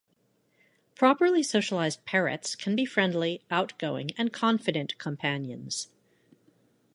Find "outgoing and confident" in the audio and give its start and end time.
3.51-4.97